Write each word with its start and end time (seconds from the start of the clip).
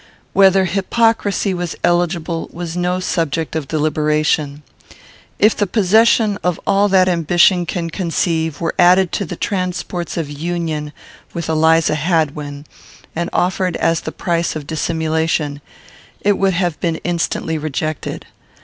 Whether 0.33 0.65
hypocrisy 0.65 1.53
was 1.53 1.75
eligible 1.83 2.49
was 2.51 2.75
no 2.75 2.99
subject 2.99 3.55
of 3.55 3.67
deliberation. 3.67 4.63
If 5.37 5.55
the 5.55 5.67
possession 5.67 6.39
of 6.43 6.59
all 6.65 6.87
that 6.89 7.07
ambition 7.07 7.67
can 7.67 7.91
conceive 7.91 8.59
were 8.59 8.73
added 8.79 9.11
to 9.11 9.25
the 9.25 9.35
transports 9.35 10.17
of 10.17 10.27
union 10.27 10.91
with 11.35 11.47
Eliza 11.49 11.93
Hadwin, 11.93 12.65
and 13.15 13.29
offered 13.31 13.77
as 13.77 14.01
the 14.01 14.11
price 14.11 14.55
of 14.55 14.65
dissimulation, 14.65 15.61
it 16.21 16.35
would 16.35 16.53
have 16.53 16.79
been 16.79 16.95
instantly 17.03 17.59
rejected. 17.59 18.25